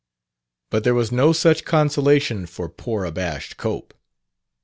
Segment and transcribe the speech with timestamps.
[0.71, 3.93] But there was no such consolation for poor abashed Cope.